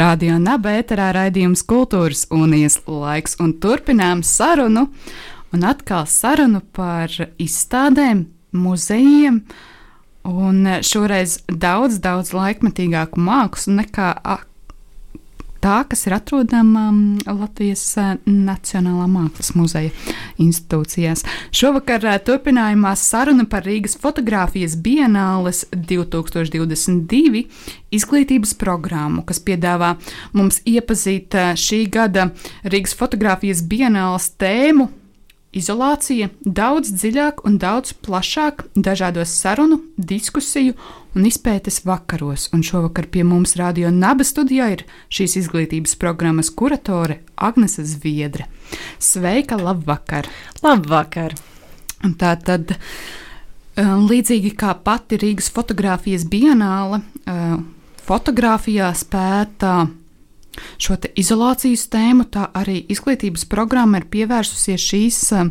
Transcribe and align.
Radio 0.00 0.38
Naba 0.40 0.70
ēterā 0.78 1.10
raidījums 1.12 1.60
Kultūras 1.68 2.22
unijas 2.32 2.78
laiks 2.88 3.34
un 3.42 3.50
turpinām 3.60 4.22
sarunu, 4.24 4.86
un 5.52 5.66
atkal 5.66 6.06
sarunu 6.08 6.62
par 6.72 7.12
izstādēm, 7.42 8.22
muzejiem, 8.56 9.42
un 10.24 10.70
šoreiz 10.86 11.34
daudz, 11.52 11.98
daudz 12.00 12.32
laikmetīgāku 12.32 13.20
mākslu 13.20 13.76
nekā 13.82 14.08
tā, 15.62 15.80
kas 15.88 16.06
ir 16.08 16.14
atrodama 16.16 16.86
um, 16.90 17.00
Latvijas 17.26 17.82
uh, 18.00 18.12
Nacionālā 18.26 19.06
Mākslas 19.10 19.52
muzeja 19.56 19.92
institūcijās. 20.40 21.24
Šovakar 21.56 22.06
uh, 22.08 22.18
turpinājumā 22.24 22.94
saruna 22.98 23.46
par 23.50 23.66
Rīgas 23.68 23.96
fotografijas 24.00 24.76
bienāles 24.80 25.64
2022 25.74 27.44
izglītības 27.94 28.54
programmu, 28.60 29.24
kas 29.28 29.42
piedāvā 29.44 29.96
mums 30.36 30.62
iepazīt 30.68 31.36
uh, 31.36 31.52
šī 31.58 31.84
gada 31.92 32.30
Rīgas 32.64 32.96
fotografijas 32.98 33.62
bienāles 33.66 34.32
tēmu 34.40 34.90
izolācija 35.56 36.30
daudz 36.44 36.92
dziļāk 36.94 37.44
un 37.48 37.58
daudz 37.58 37.94
plašāk 38.04 38.68
dažādos 38.76 39.32
sarunu, 39.34 39.80
diskusiju 39.96 40.76
un 41.14 41.26
izpētes 41.26 41.82
vakaros. 41.86 42.48
Un 42.54 42.62
šovakar 42.66 43.08
pie 43.10 43.24
mums 43.26 43.56
Radio 43.58 43.90
Naba 43.94 44.24
studijā 44.26 44.70
ir 44.74 44.84
šīs 45.12 45.36
izglītības 45.42 45.96
programmas 46.00 46.50
kuratore 46.54 47.20
Agnese 47.36 47.84
Zviedre. 47.88 48.46
Sveika, 49.02 49.58
labvakar! 49.60 50.28
Labvakar! 50.62 51.34
Tā 52.20 52.34
tad, 52.40 52.74
um, 53.76 54.06
līdzīgi 54.08 54.54
kā 54.56 54.74
pati 54.84 55.18
Rīgas 55.20 55.50
fotografijas 55.52 56.24
bienāle, 56.30 57.02
uh, 57.26 57.56
fotografijā 58.06 58.92
spēta 58.96 59.74
šo 60.80 60.96
izolācijas 61.18 61.86
tēmu, 61.92 62.26
tā 62.32 62.48
arī 62.56 62.80
izglītības 62.90 63.44
programma 63.50 64.00
ir 64.00 64.08
pievērsusies 64.12 64.86
šīs 64.92 65.20
uh, 65.36 65.50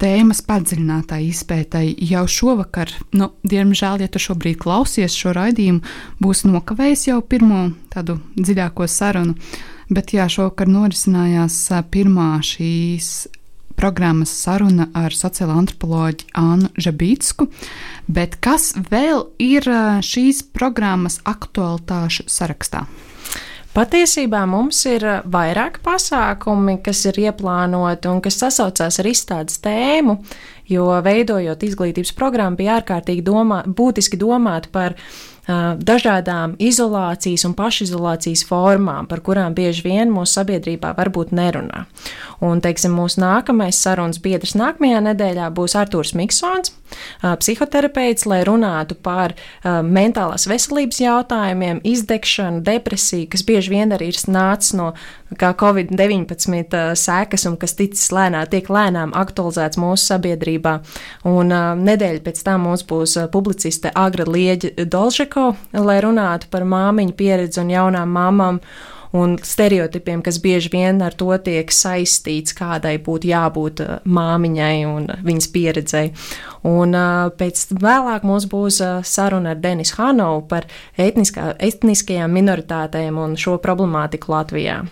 tēmas 0.00 0.42
padziļinātai 0.46 1.22
izpētai 1.30 1.86
jau 2.10 2.24
šovakar. 2.30 2.92
Nu, 3.16 3.30
diemžēl, 3.46 4.04
ja 4.04 4.10
tu 4.12 4.22
šobrīd 4.22 4.60
klausies 4.62 5.16
šo 5.16 5.34
raidījumu, 5.36 5.84
būs 6.22 6.44
nokavējis 6.48 7.08
jau 7.10 7.22
pirmo 7.24 7.70
tādu 7.94 8.18
dziļāko 8.36 8.88
sarunu. 8.90 9.36
Bet 9.86 10.12
jā, 10.16 10.26
šovakar 10.30 10.68
norisinājās 10.70 11.60
pirmā 11.94 12.30
šīs 12.42 13.28
programmas 13.76 14.32
saruna 14.32 14.88
ar 14.96 15.14
sociālo 15.14 15.54
antropoloģu 15.60 16.30
Annu 16.40 16.72
Žabītsku. 16.80 17.46
Bet 18.08 18.38
kas 18.42 18.72
vēl 18.90 19.26
ir 19.42 19.68
šīs 20.02 20.42
programmas 20.56 21.20
aktualitāšu 21.28 22.26
sarakstā? 22.32 22.86
Patiesībā 23.76 24.46
mums 24.48 24.78
ir 24.88 25.02
uh, 25.04 25.18
vairāk 25.28 25.82
pasākumi, 25.84 26.78
kas 26.84 27.02
ir 27.10 27.18
ieplānoti 27.26 28.08
un 28.08 28.22
kas 28.24 28.38
sasaucās 28.40 28.96
ar 29.02 29.08
izstādes 29.10 29.60
tēmu, 29.60 30.14
jo 30.72 30.86
veidojot 31.04 31.66
izglītības 31.66 32.14
programmu 32.16 32.56
bija 32.62 32.78
ārkārtīgi 32.80 33.24
domā, 33.26 33.60
būtiski 33.68 34.16
domāt 34.16 34.70
par 34.72 34.96
dažādām 35.46 36.56
izolācijas 36.58 37.44
un 37.46 37.54
pašizolācijas 37.54 38.44
formām, 38.48 39.06
par 39.06 39.22
kurām 39.26 39.54
bieži 39.54 39.84
vien 39.86 40.10
mūsu 40.10 40.40
sabiedrībā 40.40 40.94
varbūt 40.96 41.34
nerunā. 41.36 41.84
Un, 42.44 42.60
teiksim, 42.60 42.96
mūsu 42.96 43.22
nākamais 43.22 43.78
sarunas 43.80 44.18
biedrs 44.22 44.56
nākamajā 44.58 45.02
nedēļā 45.06 45.50
būs 45.56 45.76
Artūrs 45.78 46.14
Miksons, 46.18 46.74
psihoterapeits, 47.22 48.26
lai 48.26 48.42
runātu 48.46 48.96
par 49.02 49.34
mentālās 49.64 50.46
veselības 50.50 51.00
jautājumiem, 51.02 51.80
izdegšanu, 51.86 52.62
depresiju, 52.66 53.30
kas 53.32 53.44
bieži 53.46 53.72
vien 53.72 53.94
arī 53.94 54.10
ir 54.12 54.20
nācis 54.30 54.74
no 54.78 54.92
Covid-19 55.36 56.94
sekas 56.98 57.46
un 57.48 57.56
kas 57.58 57.74
ticis 57.78 58.12
lēnā, 58.14 58.44
tiek 58.50 58.68
lēnām 58.70 59.14
aktualizēts 59.18 59.80
mūsu 59.80 60.12
sabiedrībā. 60.12 60.76
Un 61.26 61.50
nedēļa 61.82 62.22
pēc 62.26 62.42
tam 62.46 62.68
mums 62.68 62.86
būs 62.86 63.16
publiciste 63.34 63.90
Agra 63.94 64.28
Lieģa 64.28 64.86
Dolžeko, 65.36 65.56
lai 65.84 66.00
runātu 66.00 66.48
par 66.48 66.64
māmiņu 66.64 67.12
pieredzi 67.12 67.60
un 67.60 67.68
jaunām 67.68 68.08
mamām 68.08 68.60
un 69.16 69.36
stereotipiem, 69.44 70.22
kas 70.24 70.38
bieži 70.40 70.70
vien 70.72 71.02
ar 71.04 71.12
to 71.12 71.28
tiek 71.44 71.68
saistīts, 71.72 72.56
kādai 72.56 72.96
būtu 72.98 73.28
jābūt 73.28 73.82
uh, 73.84 73.98
māmiņai 74.04 74.86
un 74.88 75.06
viņas 75.24 75.48
pieredzei. 75.52 76.10
Un 76.64 76.96
uh, 76.96 77.28
pēc 77.36 77.66
vēlāk 77.76 78.24
mums 78.24 78.48
būs 78.48 78.80
uh, 78.80 79.04
saruna 79.04 79.52
ar 79.52 79.60
Denisu 79.60 80.00
Hanovu 80.00 80.46
par 80.48 80.68
etniskā, 80.96 81.52
etniskajām 81.60 82.32
minoritātēm 82.32 83.20
un 83.20 83.36
šo 83.36 83.58
problemātiku 83.60 84.32
Latvijā. 84.32 84.82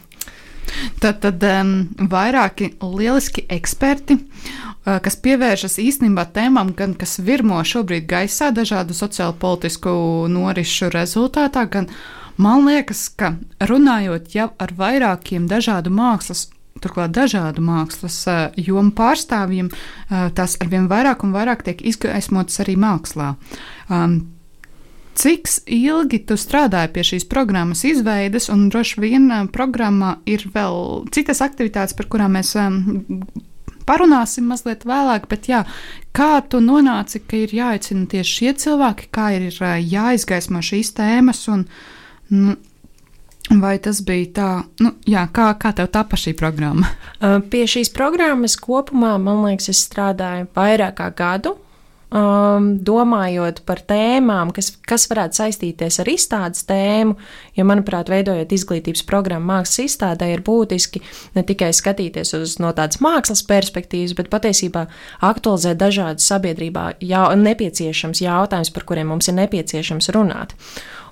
Tad, 1.03 1.21
tad 1.25 1.45
um, 1.49 1.73
vairāki 2.11 2.73
lieliski 2.83 3.45
eksperti, 3.53 4.19
uh, 4.19 4.99
kas 5.05 5.19
pievēršas 5.25 5.79
īstenībā 5.83 6.27
tēmām, 6.35 6.75
gan 6.77 6.97
kas 6.99 7.19
virmo 7.25 7.61
šobrīd 7.65 8.09
gaisā 8.11 8.51
dažādu 8.55 8.97
sociālo 8.97 9.37
politisku 9.39 9.95
norišu 10.33 10.93
rezultātā, 10.95 11.67
gan 11.71 11.91
Man 12.35 12.65
liekas, 12.67 13.07
ka 13.15 13.37
runājot 13.63 14.33
jau 14.35 14.49
ar 14.59 14.73
vairākiem 14.75 15.45
dažādu 15.47 15.93
mākslas 15.95 16.49
turklāt 16.83 17.15
dažādu 17.15 17.63
mākslas 17.65 18.17
uh, 18.29 18.41
jomu 18.59 18.93
pārstāvjiem, 18.97 19.71
uh, 19.71 20.29
tās 20.35 20.57
arvien 20.63 20.89
vairāk 20.91 21.23
un 21.25 21.35
vairāk 21.35 21.63
tiek 21.67 21.83
izgaismotas 21.87 22.61
arī 22.65 22.75
mākslā. 22.81 23.35
Um, 23.89 24.19
Cik 25.15 25.49
ilgi 25.71 26.21
tu 26.27 26.37
strādāji 26.41 26.91
pie 26.95 27.05
šīs 27.07 27.27
programmas 27.31 27.85
izveides, 27.87 28.49
un 28.51 28.69
droši 28.73 29.03
vien 29.05 29.29
uh, 29.31 29.45
programmā 29.53 30.17
ir 30.27 30.47
vēl 30.55 31.07
citas 31.15 31.43
aktivitātes, 31.45 31.95
par 31.95 32.11
kurām 32.11 32.35
mēs 32.35 32.55
um, 32.59 33.23
parunāsim 33.87 34.49
mazliet 34.51 34.87
vēlāk, 34.89 35.29
bet 35.31 35.49
jā, 35.51 35.63
kā 36.17 36.39
tu 36.51 36.59
nonāci, 36.65 37.23
ka 37.23 37.45
ir 37.45 37.55
jāicina 37.55 38.09
tieši 38.11 38.39
šie 38.41 38.55
cilvēki, 38.67 39.11
kā 39.15 39.33
ir 39.39 39.51
uh, 39.53 39.77
jāizgaismo 39.79 40.65
šīs 40.65 40.97
tēmas 40.99 41.47
un 41.55 41.69
Nu, 42.35 42.55
Vai 43.61 43.77
tas 43.79 43.99
bija 44.01 44.29
tā, 44.33 44.51
nu, 44.81 44.95
jā, 45.05 45.27
kā, 45.37 45.51
kā 45.61 45.75
tev 45.77 45.91
tapa 45.93 46.17
šī 46.17 46.33
programma? 46.39 46.89
Pie 47.53 47.67
šīs 47.69 47.91
programmas 47.93 48.57
kopumā, 48.57 49.19
man 49.21 49.43
liekas, 49.45 49.69
es 49.69 49.83
strādāju 49.85 50.49
vairāk 50.57 50.97
kā 50.97 51.11
gadu. 51.13 51.53
Um, 52.15 52.67
domājot 52.85 53.63
par 53.67 53.81
tēmām, 53.89 54.53
kas, 54.55 54.69
kas 54.87 55.09
varētu 55.11 55.41
saistīties 55.41 55.97
ar 55.99 56.11
izstādes 56.13 56.63
tēmu, 56.69 57.17
jo, 57.57 57.65
manuprāt, 57.67 58.13
veidojot 58.13 58.53
izglītības 58.55 59.03
programmu 59.09 59.49
mākslas 59.51 59.89
izstādē, 59.89 60.29
ir 60.31 60.45
būtiski 60.47 61.03
ne 61.35 61.43
tikai 61.49 61.73
skatīties 61.75 62.37
uz 62.39 62.59
no 62.63 62.71
tādas 62.77 63.01
mākslas 63.03 63.43
perspektīvas, 63.49 64.15
bet 64.21 64.31
patiesībā 64.31 64.85
aktualizēt 65.27 65.81
dažādas 65.81 66.29
sabiedrībā 66.31 66.93
jau, 67.03 67.25
nepieciešams 67.41 68.23
jautājums, 68.23 68.71
par 68.77 68.87
kuriem 68.87 69.11
mums 69.11 69.33
ir 69.33 69.39
nepieciešams 69.41 70.13
runāt. 70.15 70.55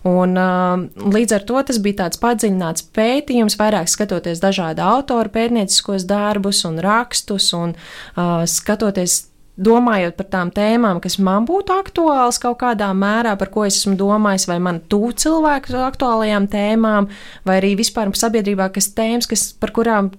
Un, 0.07 0.37
uh, 0.39 0.87
līdz 1.15 1.37
ar 1.39 1.45
to 1.47 1.61
tas 1.67 1.83
bija 1.83 2.05
tāds 2.05 2.19
padziļināts 2.23 2.89
pētījums, 2.95 3.59
vairāk 3.59 3.91
skatoties 3.91 4.43
dažādu 4.43 4.83
autoru 4.83 5.31
pētnieciskos 5.35 6.07
darbus 6.11 6.65
un 6.69 6.79
rakstus 6.83 7.53
un 7.59 7.75
uh, 7.75 8.43
skatoties 8.47 9.32
domājot 9.57 10.17
par 10.17 10.29
tām 10.33 10.51
tēmām, 10.55 11.01
kas 11.05 11.19
man 11.21 11.47
būtu 11.49 11.75
aktuāls 11.77 12.41
kaut 12.43 12.59
kādā 12.63 12.89
mērā, 12.97 13.35
par 13.39 13.53
ko 13.53 13.67
es 13.69 13.83
esmu 13.83 13.99
domājis, 14.01 14.49
vai 14.49 14.59
man 14.65 14.81
tuvu 14.89 15.13
cilvēku 15.13 15.77
aktuālajām 15.87 16.49
tēmām, 16.53 17.11
vai 17.45 17.61
arī 17.61 17.75
vispār 17.81 18.11
sabiedrībā, 18.17 18.71
kas 18.73 18.93
tēmas, 18.97 19.29
kas, 19.29 19.51
par 19.61 19.75
kurām 19.77 20.13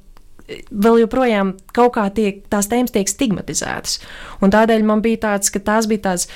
vēl 0.69 1.00
joprojām 1.06 1.56
kaut 1.74 1.95
kā 1.95 2.09
tiek, 2.13 2.44
tās 2.51 2.68
tēmas 2.69 2.94
tiek 2.94 3.09
stigmatizētas. 3.09 4.01
Un 4.44 4.53
tādēļ 4.53 4.83
man 4.85 5.01
bija 5.01 5.24
tāds, 5.30 5.50
ka 5.53 5.63
tās 5.63 5.88
bija 5.89 6.12
tās 6.12 6.27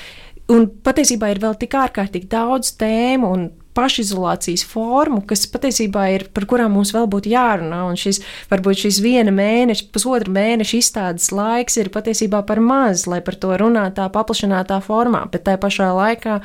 Un 0.48 0.64
patiesībā 0.80 1.28
ir 1.28 1.42
vēl 1.42 1.58
tik 1.60 1.74
ārkārtīgi 1.76 2.30
daudz 2.32 2.70
tēmu 2.80 3.28
un 3.36 3.42
pašizolācijas 3.78 4.64
formu, 4.66 5.22
kas 5.28 5.46
patiesībā 5.52 6.08
ir 6.16 6.26
par 6.34 6.48
kurām 6.50 6.74
mums 6.74 6.90
vēl 6.96 7.06
būtu 7.10 7.30
jārunā. 7.32 7.84
Un 7.88 7.98
šis, 8.00 8.20
varbūt 8.50 8.82
šis 8.84 8.98
viena 9.04 9.32
mēneša, 9.34 9.88
pusotra 9.94 10.34
mēneša 10.34 10.80
izstādes 10.80 11.30
laiks 11.34 11.78
ir 11.78 11.92
patiesībā 11.94 12.42
par 12.48 12.60
maz, 12.64 13.06
lai 13.10 13.22
par 13.24 13.38
to 13.38 13.54
runātu 13.60 14.00
tā 14.00 14.08
paplašinātā 14.14 14.80
formā, 14.84 15.24
bet 15.32 15.46
tā 15.46 15.56
pašā 15.60 15.92
laikā 15.94 16.40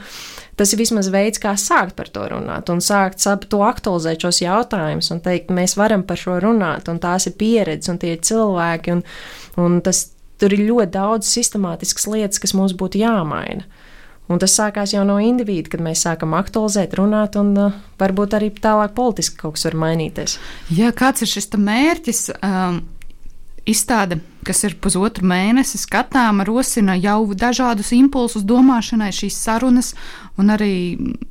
tas 0.60 0.74
ir 0.74 0.82
vismaz 0.84 1.10
veids, 1.14 1.42
kā 1.42 1.56
sākt 1.58 1.96
par 1.98 2.10
to 2.14 2.28
runāt 2.30 2.70
un 2.70 2.82
sākt 2.84 3.24
to 3.50 3.62
aktualizēt 3.66 4.22
šos 4.22 4.44
jautājumus 4.44 5.10
un 5.16 5.22
teikt, 5.26 5.54
mēs 5.54 5.78
varam 5.80 6.06
par 6.06 6.20
šo 6.22 6.38
runāt, 6.44 6.90
un 6.92 7.02
tās 7.02 7.26
ir 7.30 7.38
pieredzes 7.40 7.90
un 7.90 8.02
tie 8.02 8.14
ir 8.14 8.22
cilvēki, 8.26 8.98
un, 8.98 9.02
un 9.64 9.80
tas, 9.86 10.06
tur 10.42 10.54
ir 10.54 10.68
ļoti 10.70 10.94
daudz 10.94 11.30
sistemātiskas 11.30 12.06
lietas, 12.12 12.42
kas 12.44 12.54
mums 12.58 12.78
būtu 12.78 13.02
jāmaina. 13.02 13.66
Un 14.32 14.40
tas 14.40 14.54
sākās 14.56 14.94
jau 14.94 15.04
no 15.04 15.18
indivīda, 15.20 15.74
kad 15.74 15.82
mēs 15.84 16.06
sākam 16.06 16.32
aktualizēt, 16.38 16.96
runāt, 16.96 17.36
un 17.40 17.52
uh, 17.60 17.74
varbūt 18.00 18.38
arī 18.38 18.54
tālāk 18.56 18.96
politiski 18.96 19.42
kaut 19.42 19.58
kas 19.58 19.68
var 19.68 19.76
mainīties. 19.84 20.38
Jā, 20.72 20.94
kāds 20.96 21.26
ir 21.26 21.32
šis 21.34 21.52
mērķis? 21.60 22.30
Um, 22.40 22.80
izstāde, 23.70 24.20
kas 24.48 24.64
ir 24.68 24.76
pusotru 24.84 25.28
mēnesi 25.28 25.80
skatāma, 25.80 26.46
rosina 26.48 26.96
jau 27.00 27.26
dažādus 27.36 27.94
impulsus 27.96 28.44
domāšanai, 28.48 29.12
šīs 29.16 29.38
sarunas, 29.40 29.94
un 30.40 30.52
arī 30.56 30.74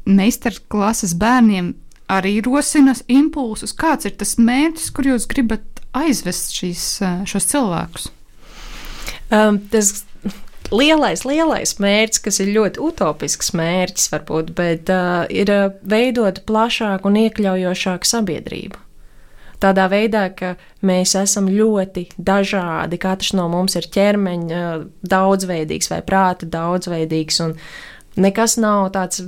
meistarklases 0.09 1.17
bērniem 1.21 1.75
arī 2.12 2.39
rosina 2.44 2.94
impulsus. 3.12 3.73
Kāds 3.77 4.09
ir 4.09 4.17
tas 4.21 4.37
mērķis, 4.41 4.93
kur 4.93 5.09
jūs 5.12 5.29
gribat 5.29 5.85
aizvest 5.97 6.56
šīs, 6.56 6.87
uh, 7.05 7.21
šos 7.29 7.49
cilvēkus? 7.53 8.09
Um, 9.33 9.61
tas 9.73 10.03
lielais, 10.72 11.24
lielais 11.28 11.74
mērķis, 11.80 12.22
kas 12.24 12.40
ir 12.42 12.52
ļoti 12.56 12.82
utopisks 12.82 13.52
mērķis, 13.56 14.08
varbūt, 14.12 14.52
bet 14.56 14.90
uh, 14.92 15.24
ir 15.32 15.52
uh, 15.52 15.69
veidot 15.88 16.42
plašāku 16.48 17.10
un 17.10 17.20
iekļaujošāku 17.26 18.08
sabiedrību. 18.08 18.80
Tādā 19.62 19.86
veidā, 19.92 20.26
ka 20.34 20.56
mēs 20.82 21.14
esam 21.20 21.46
ļoti 21.52 22.08
dažādi, 22.19 22.98
katrs 22.98 23.30
no 23.38 23.46
mums 23.52 23.76
ir 23.78 23.86
ķermeņa 23.94 24.60
uh, 24.60 24.84
daudzveidīgs 25.06 25.92
vai 25.92 26.02
prāta 26.06 26.48
daudzveidīgs, 26.50 27.40
un 27.46 27.56
nekas 28.20 28.58
nav 28.62 28.90
tāds 28.96 29.22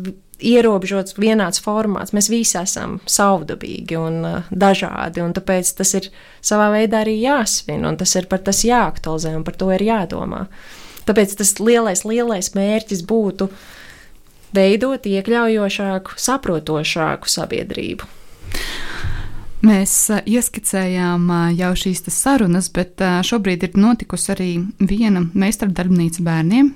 ierobežots 0.45 1.15
vienāds 1.21 1.63
formāts. 1.63 2.13
Mēs 2.17 2.27
visi 2.33 2.59
esam 2.59 2.99
savdabīgi 3.07 4.01
un 4.01 4.23
uh, 4.27 4.49
dažādi, 4.51 5.23
un 5.23 5.37
tāpēc 5.37 5.77
tas 5.79 5.95
ir 6.01 6.09
savā 6.45 6.73
veidā 6.75 7.05
arī 7.05 7.21
jāsvin, 7.23 7.85
un 7.87 8.01
tas 8.01 8.17
ir 8.19 8.27
par 8.33 8.43
tas 8.45 8.65
jāaktualizē, 8.67 9.37
un 9.39 9.47
par 9.47 9.61
to 9.61 9.71
ir 9.77 9.87
jādomā. 9.87 10.49
Uh, 10.49 10.81
Tāpēc 11.09 11.37
tas 11.41 11.55
lielais, 11.61 12.05
lielais 12.09 12.53
mērķis 12.57 13.05
būtu 13.09 13.51
veidot 14.55 15.07
iekļaujošāku, 15.11 16.19
saprotošāku 16.21 17.31
sabiedrību. 17.31 18.09
Mēs 19.65 19.93
ieskicējām 20.29 21.31
jau 21.57 21.71
šīs 21.79 22.03
sarunas, 22.13 22.69
bet 22.69 23.01
šobrīd 23.25 23.65
ir 23.65 23.79
notikusi 23.81 24.33
arī 24.35 24.49
viena 24.77 25.25
meistardarbnīca 25.33 26.25
bērniem. 26.27 26.75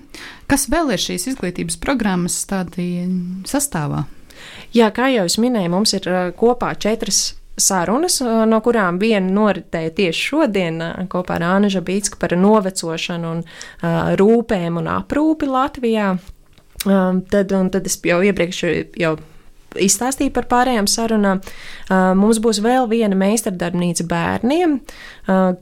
Kas 0.49 0.71
vēl 0.73 0.95
ir 0.97 1.03
šīs 1.03 1.29
izglītības 1.35 1.77
programmas 1.83 2.39
sastāvā? 3.49 4.07
Jā, 4.73 4.89
kā 4.95 5.11
jau 5.13 5.27
es 5.29 5.37
minēju, 5.41 5.73
mums 5.75 5.93
ir 5.99 6.09
kopā 6.39 6.73
četras 6.81 7.38
sarunas, 7.63 8.21
no 8.23 8.61
kurām 8.65 9.01
viena 9.03 9.31
noritēja 9.35 9.95
tieši 10.01 10.27
šodien 10.33 10.83
kopā 11.13 11.39
ar 11.39 11.47
Ānu 11.55 11.71
Žabītsku 11.73 12.21
par 12.21 12.37
novecošanu 12.39 13.33
un 13.37 13.43
rūpēm 14.21 14.79
un 14.81 14.93
aprūpi 14.99 15.51
Latvijā. 15.51 16.13
Tad, 16.85 17.51
tad 17.75 17.91
es 17.91 17.99
jau 18.07 18.21
iepriekš 18.23 18.63
jau 18.99 19.17
izstāstīju 19.77 20.33
par 20.35 20.47
pārējām 20.51 20.87
sarunām. 20.89 21.43
Mums 22.19 22.41
būs 22.45 22.63
vēl 22.65 22.89
viena 22.91 23.19
meistardarbnīca 23.19 24.07
bērniem, 24.09 24.79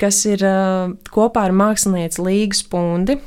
kas 0.00 0.20
ir 0.28 0.44
kopā 1.14 1.46
ar 1.48 1.56
mākslinieci 1.56 2.22
Līgas 2.22 2.62
Pundi, 2.70 3.18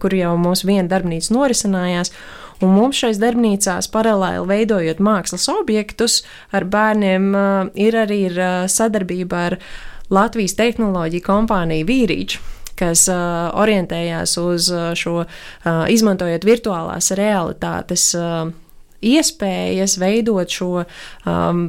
kur 0.00 0.16
jau 0.16 0.36
mums 0.40 0.64
viena 0.68 0.88
darbnīca 0.92 1.34
norisinājās. 1.36 2.14
Un 2.62 2.74
mums 2.76 3.00
šais 3.02 3.18
darbnīcās, 3.22 3.90
paralēli 3.92 4.46
veidojot 4.46 5.02
mākslas 5.02 5.48
objektus 5.50 6.20
ar 6.54 6.66
bērniem, 6.70 7.32
ir 7.74 7.98
arī 7.98 8.20
ir 8.30 8.40
sadarbība 8.70 9.44
ar 9.50 9.58
Latvijas 10.12 10.54
tehnoloģiju 10.58 11.26
kompāniju 11.26 11.88
Vīrīču 11.88 12.42
kas 12.82 13.04
uh, 13.12 13.52
orientējās 13.62 14.32
uz 14.40 14.70
šo, 14.98 15.22
uh, 15.22 15.82
izmantojot 15.92 16.42
virtuālās 16.48 17.12
realitātes 17.18 18.08
uh, 18.18 18.48
iespējas, 19.02 19.98
veidot 20.00 20.50
šo 20.50 20.82
um, 20.82 21.66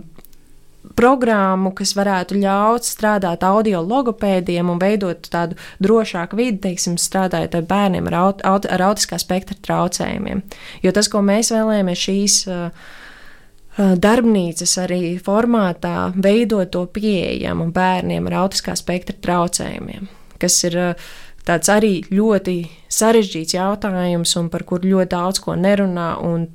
programmu, 0.98 1.74
kas 1.76 1.94
varētu 1.98 2.38
ļaut 2.42 2.88
strādāt 2.88 3.44
audio 3.48 3.82
logopēdiem 3.86 4.70
un 4.70 4.82
veidot 4.82 5.30
tādu 5.34 5.58
drošāku 5.84 6.40
vidi, 6.40 6.60
teiksim, 6.68 6.98
strādājot 7.02 7.58
ar 7.60 7.68
bērniem 7.70 8.10
ar, 8.12 8.20
aut, 8.20 8.44
aut, 8.48 8.68
ar 8.70 8.86
autiskā 8.90 9.20
spektra 9.22 9.58
traucējumiem. 9.66 10.44
Jo 10.86 10.94
tas, 10.96 11.10
ko 11.12 11.24
mēs 11.26 11.52
vēlējāmies 11.56 12.06
šīs 12.06 12.38
uh, 12.48 12.64
uh, 12.70 13.94
darbnīcas 14.00 14.78
arī 14.86 15.02
formātā, 15.24 16.12
veidot 16.16 16.72
to 16.74 16.86
pieejamu 16.94 17.72
bērniem 17.74 18.32
ar 18.32 18.44
autiskā 18.46 18.78
spektra 18.80 19.18
traucējumiem, 19.26 20.10
kas 20.42 20.62
ir 20.70 20.80
uh, 20.80 21.14
tāds 21.48 21.72
arī 21.72 21.96
ļoti 22.14 22.58
sarežģīts 22.92 23.58
jautājums 23.58 24.36
un 24.40 24.50
par 24.54 24.66
kur 24.68 24.86
ļoti 24.86 25.16
daudz 25.16 25.44
ko 25.44 25.58
nerunā 25.60 26.14
un 26.24 26.48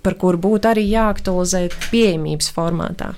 par 0.00 0.16
kuru 0.20 0.40
būtu 0.40 0.70
arī 0.70 0.86
jāaktualizē 0.88 1.66
pieejamības 1.90 2.48
formātā. 2.56 3.12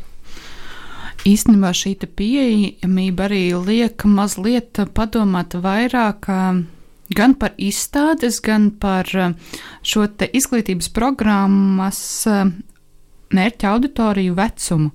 Īstenībā 1.22 1.70
šī 1.70 1.92
pieejamība 2.18 3.28
arī 3.28 3.44
liek 3.54 4.02
mazliet 4.10 4.80
padomāt 4.90 5.54
vairāk 5.54 6.26
gan 7.14 7.34
par 7.38 7.52
izstādes, 7.62 8.40
gan 8.42 8.72
par 8.82 9.06
šo 9.86 10.06
izglītības 10.26 10.88
programmas 10.90 12.00
mērķa 13.32 13.70
auditoriju 13.70 14.34
vecumu. 14.34 14.90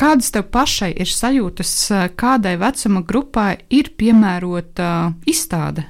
Kādas 0.00 0.28
tev 0.32 0.46
pašai 0.52 0.90
ir 1.00 1.08
sajūtas, 1.08 1.72
kādai 2.20 2.54
vecuma 2.60 3.00
grupai 3.00 3.54
ir 3.72 3.90
piemērota 3.96 5.12
izstāde? 5.28 5.86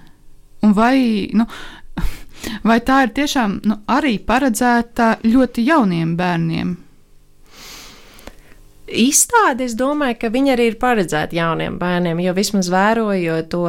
Un 0.63 0.75
vai, 0.79 1.27
nu, 1.35 1.47
vai 2.71 2.79
tā 2.87 3.03
ir 3.07 3.15
tiešām 3.19 3.59
nu, 3.67 3.81
arī 3.91 4.15
paredzēta 4.23 5.17
ļoti 5.27 5.67
jauniem 5.67 6.15
bērniem? 6.19 6.73
Izstāde, 8.91 9.67
es 9.69 9.77
domāju, 9.79 10.19
ka 10.21 10.31
viņa 10.35 10.55
arī 10.57 10.71
ir 10.73 10.79
paredzēta 10.81 11.37
jauniem 11.37 11.79
bērniem, 11.81 12.23
jo 12.25 12.35
vismaz 12.37 12.71
vērojot 12.73 13.51
to 13.53 13.67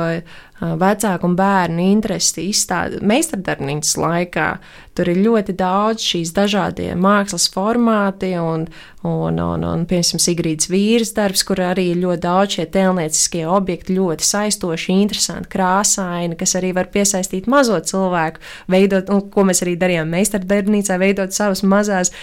vecāku 0.62 1.26
un 1.26 1.36
bērnu 1.38 1.82
interesi 1.82 2.44
izstādi 2.52 3.00
meistardarbnīcas 3.10 3.96
laikā, 3.98 4.48
tur 4.94 5.10
ir 5.10 5.22
ļoti 5.26 5.56
daudz 5.58 6.04
šīs 6.06 6.34
dažādie 6.36 6.92
mākslas 7.00 7.48
formāti 7.50 8.36
un, 8.38 8.68
un, 9.02 9.40
un, 9.42 9.66
un 9.66 9.86
piemēram, 9.90 10.22
Sigrīdas 10.22 10.70
vīras 10.70 11.16
darbs, 11.18 11.42
kur 11.48 11.64
arī 11.66 11.88
ir 11.96 12.04
ļoti 12.04 12.22
daudz 12.28 12.60
šie 12.60 12.68
tēlnieciskie 12.76 13.42
objekti, 13.50 13.98
ļoti 13.98 14.28
saistoši, 14.28 15.00
interesanti, 15.02 15.50
krāsaini, 15.56 16.38
kas 16.38 16.54
arī 16.60 16.76
var 16.78 16.92
piesaistīt 16.94 17.50
mazo 17.50 17.80
cilvēku, 17.82 18.44
veidot, 18.70 19.10
un 19.10 19.26
ko 19.34 19.48
mēs 19.50 19.66
arī 19.66 19.76
darījām 19.82 20.14
meistardarbnīcā, 20.14 21.02
veidot 21.02 21.34
savas 21.34 21.66
mazās 21.66 22.14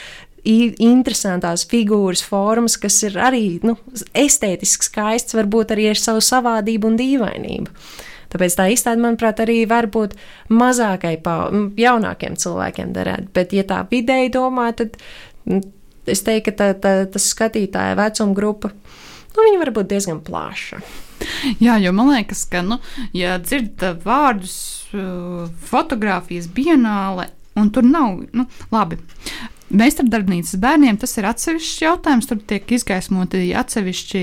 interesantās 0.46 1.64
figūras, 1.68 2.22
formas, 2.24 2.76
kas 2.80 3.00
ir 3.06 3.18
arī 3.20 3.58
nu, 3.66 3.76
estētiski 4.16 4.88
skaists, 4.90 5.36
varbūt 5.38 5.74
arī 5.74 5.90
ar 5.92 6.00
savu 6.00 6.22
savādību 6.24 6.92
un 6.92 7.00
dīvainību. 7.00 7.74
Tāpēc 8.28 8.58
tā 8.58 8.66
izstāde, 8.72 9.00
manuprāt, 9.00 9.40
arī 9.40 9.62
var 9.68 9.88
būt 9.88 10.14
mazākai, 10.52 11.14
jaunākiem 11.80 12.36
cilvēkiem 12.36 12.92
derēt. 12.96 13.30
Bet, 13.32 13.54
ja 13.56 13.64
tā 13.68 13.80
vidēji 13.88 14.34
domā, 14.36 14.68
tad 14.76 14.98
es 16.08 16.24
teiktu, 16.26 16.50
ka 16.50 16.56
tā, 16.58 16.68
tā, 16.76 16.94
tas 17.14 17.28
skatītāja 17.32 17.96
vecuma 17.98 18.36
grupa, 18.36 18.72
nu, 19.32 19.44
viņa 19.46 19.60
var 19.64 19.72
būt 19.80 19.92
diezgan 19.94 20.20
plaša. 20.24 20.82
Jā, 21.64 21.78
jo 21.82 21.92
man 21.96 22.12
liekas, 22.12 22.44
ka, 22.50 22.62
nu, 22.62 22.78
ja 23.16 23.38
dzird 23.42 23.82
vārdus, 24.04 24.58
fotografijas 25.68 26.48
bienāle, 26.52 27.28
un 27.58 27.72
tur 27.74 27.86
nav, 27.86 28.20
nu, 28.36 28.46
labi. 28.74 29.00
Meistardarbnīcas 29.68 30.56
bērniem 30.62 30.96
tas 31.00 31.12
ir 31.20 31.26
atsevišķs 31.28 31.82
jautājums. 31.84 32.28
Tur 32.30 32.40
tiek 32.48 32.70
izgaismoti 32.72 33.50
atsevišķi, 33.58 34.22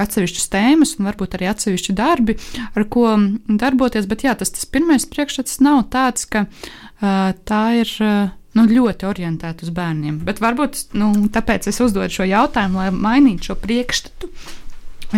atsevišķas 0.00 0.50
tēmas 0.54 0.96
un 0.96 1.10
varbūt 1.10 1.36
arī 1.36 1.50
atsevišķi 1.50 1.96
darbi, 1.98 2.36
ar 2.72 2.86
ko 2.92 3.12
darboties. 3.46 4.08
Bet 4.10 4.24
jā, 4.24 4.34
tas, 4.40 4.52
tas 4.56 4.68
pirmais 4.68 5.04
priekšstats 5.10 5.60
nav 5.64 5.84
tāds, 5.92 6.28
ka 6.30 6.46
uh, 6.48 7.32
tā 7.48 7.64
ir. 7.82 7.96
Uh, 8.00 8.36
nu, 8.58 8.66
ļoti 8.66 9.06
orientēta 9.06 9.66
uz 9.66 9.72
bērniem. 9.74 10.20
Bet 10.26 10.40
varbūt 10.42 10.96
nu, 10.98 11.12
tāpēc 11.30 11.68
es 11.70 11.80
uzdodu 11.82 12.10
šo 12.10 12.26
jautājumu, 12.26 12.80
lai 12.80 12.88
mainītu 12.90 13.50
šo 13.50 13.58
priekšstatu. 13.62 14.30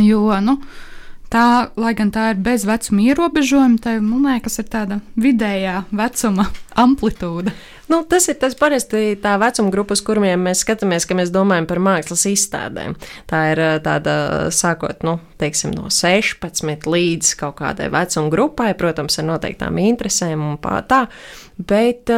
Jo 0.02 0.26
nu, 0.44 0.58
tā, 1.32 1.72
lai 1.80 1.92
gan 1.98 2.12
tā 2.14 2.30
ir 2.32 2.40
bez 2.44 2.66
vecuma 2.68 3.04
ierobežojuma, 3.08 3.80
tai 3.82 3.98
man 4.04 4.26
liekas, 4.28 4.58
ir 4.60 4.68
tāda 4.72 5.00
vidējā 5.20 5.84
vecuma 5.92 6.48
amplitūda. 6.84 7.54
Nu, 7.92 7.98
tas 8.08 8.24
ir 8.30 8.38
tas 8.40 8.54
parasti 8.56 9.18
tā 9.20 9.34
vecuma 9.40 9.72
grupa, 9.72 9.92
uz 9.92 10.00
kuriem 10.04 10.46
mēs 10.46 10.62
skatāmies, 10.64 11.04
kad 11.04 11.18
mēs 11.18 11.32
domājam 11.34 11.66
par 11.68 11.80
mākslas 11.82 12.24
izstādēm. 12.30 12.94
Tā 13.28 13.40
ir 13.52 13.60
tāda 13.84 14.14
sākot 14.54 15.04
nu, 15.04 15.18
teiksim, 15.42 15.74
no 15.76 15.90
16 15.92 16.88
līdz 16.88 17.34
kaut 17.42 17.58
kādai 17.60 17.90
vecuma 17.92 18.32
grupai, 18.32 18.70
protams, 18.78 19.18
ar 19.20 19.28
noteiktām 19.28 19.80
interesēm 19.82 20.44
un 20.54 20.56
tā. 20.88 21.04
Bet, 21.58 22.08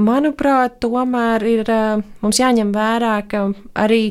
manuprāt, 0.00 0.80
tomēr 0.80 1.44
ir 1.50 1.72
mums 2.24 2.40
jāņem 2.40 2.72
vērā, 2.72 3.16
ka 3.28 3.48
arī 3.76 4.04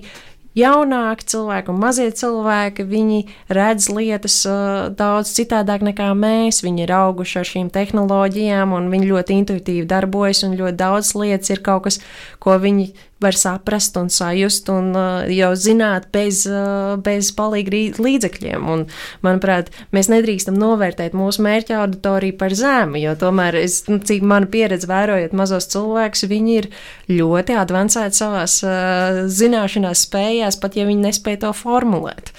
jaunāki 0.59 1.27
cilvēki 1.33 1.71
un 1.73 1.79
mazie 1.81 2.09
cilvēki, 2.15 2.85
viņi 2.89 3.19
redz 3.55 3.89
lietas 3.93 4.37
uh, 4.49 4.87
daudz 4.93 5.33
citādāk 5.37 5.85
nekā 5.87 6.11
mēs. 6.17 6.63
Viņi 6.65 6.85
ir 6.85 6.95
auguši 6.95 7.39
ar 7.41 7.49
šīm 7.49 7.69
tehnoloģijām, 7.75 8.75
un 8.75 8.89
viņi 8.93 9.11
ļoti 9.11 9.39
intuitīvi 9.43 9.87
darbojas, 9.89 10.43
un 10.47 10.57
ļoti 10.59 10.79
daudz 10.79 11.13
lietas 11.17 11.55
ir 11.55 11.63
kaut 11.65 11.87
kas, 11.87 12.01
ko 12.43 12.57
viņi 12.61 12.91
var 13.19 13.35
saprast 13.35 13.97
un 13.99 14.09
sajust 14.13 14.69
un 14.71 14.91
uh, 14.95 15.27
jau 15.31 15.51
zināt 15.59 16.07
bez, 16.15 16.45
uh, 16.49 16.95
bez 17.03 17.31
palīga 17.35 17.99
līdzekļiem. 17.99 18.67
Un, 18.71 18.85
manuprāt, 19.25 19.73
mēs 19.95 20.11
nedrīkstam 20.11 20.57
novērtēt 20.59 21.17
mūsu 21.17 21.43
mērķa 21.45 21.81
auditoriju 21.83 22.38
par 22.39 22.55
zemu, 22.55 22.99
jo 23.03 23.15
tomēr, 23.19 23.59
es, 23.59 23.81
nu, 23.91 23.99
cik 23.99 24.23
mana 24.23 24.49
pieredze 24.51 24.88
vērojot 24.89 25.35
mazos 25.35 25.67
cilvēkus, 25.73 26.27
viņi 26.31 26.55
ir 26.61 26.69
ļoti 27.11 27.57
advancēti 27.59 28.21
savās 28.21 28.61
uh, 28.63 29.25
zināšanās 29.27 30.07
spējās, 30.07 30.59
pat 30.61 30.79
ja 30.79 30.88
viņi 30.89 31.09
nespēja 31.09 31.45
to 31.47 31.53
formulēt. 31.57 32.33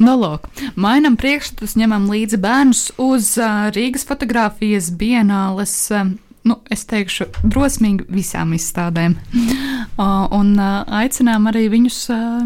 Nu, 0.00 0.16
lūk, 0.18 0.48
mainām 0.80 1.16
priekšstatus, 1.20 1.76
ņemam 1.78 2.08
līdzi 2.10 2.40
bērnus 2.40 2.82
uz 3.00 3.34
uh, 3.40 3.68
Rīgas 3.74 4.04
fotografijas 4.08 4.90
bienāles. 4.96 5.76
Nu, 6.40 6.56
es 6.72 6.86
teikšu, 6.88 7.26
drosmīgi 7.44 8.06
visām 8.08 8.54
izstādēm. 8.56 9.18
Un 10.00 10.54
aicinām 10.60 11.48
arī 11.50 11.66
viņus 11.72 11.98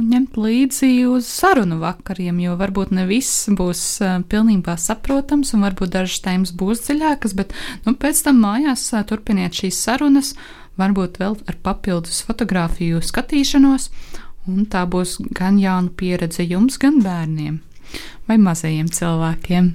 ņemt 0.02 0.38
līdzi 0.40 0.90
uz 1.06 1.28
sarunu 1.30 1.78
vakariem, 1.82 2.40
jo 2.42 2.56
varbūt 2.58 2.94
ne 2.96 3.04
viss 3.06 3.46
būs 3.46 3.82
pilnībā 4.30 4.74
saprotams, 4.80 5.54
un 5.54 5.62
varbūt 5.66 5.92
dažas 5.94 6.22
tēmas 6.24 6.54
būs 6.56 6.82
dziļākas, 6.86 7.36
bet 7.38 7.54
nu, 7.86 7.94
pēc 7.94 8.24
tam 8.26 8.40
mājās 8.42 8.88
turpiniet 9.06 9.54
šīs 9.54 9.78
sarunas, 9.86 10.32
varbūt 10.80 11.20
vēl 11.22 11.36
ar 11.46 11.60
papildus 11.62 12.24
fotografiju 12.26 13.02
skatīšanos, 13.04 13.90
un 14.50 14.66
tā 14.66 14.82
būs 14.90 15.20
gan 15.36 15.60
jauna 15.62 15.92
pieredze 15.94 16.46
jums, 16.46 16.80
gan 16.82 16.98
bērniem 17.04 17.60
vai 18.26 18.38
mazajiem 18.40 18.88
cilvēkiem. 18.90 19.70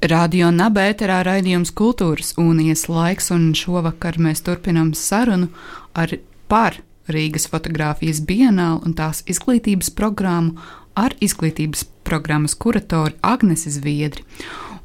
Radio 0.00 0.48
Nabērā 0.54 1.18
raidījums 1.26 1.74
Kultūras 1.76 2.32
unijas 2.40 2.86
laiks, 2.88 3.28
un 3.34 3.50
šovakar 3.52 4.16
mēs 4.16 4.40
turpinām 4.46 4.94
sarunu 4.96 5.50
ar 5.92 6.14
par 6.50 6.80
Rīgas 7.10 7.48
fotografijas 7.50 8.20
bienālu 8.26 8.82
un 8.86 8.94
tās 8.98 9.24
izglītības 9.30 9.90
programmu 9.96 10.58
ar 10.98 11.14
izglītības 11.22 11.86
programmas 12.06 12.54
kuratoru 12.58 13.16
Agnesi 13.22 13.72
Zviedri. 13.74 14.24